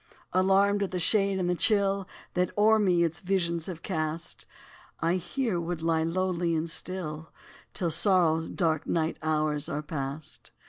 [0.33, 4.47] Alarmed at the shade and the chill, That o'er me its visions have cast,
[4.99, 7.29] I here would lie lowly and still,
[7.75, 10.49] Till sorrow's dark night hours are past.